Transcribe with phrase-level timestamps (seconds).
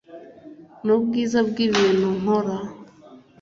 [0.85, 2.55] Nubwiza bwibintu nkora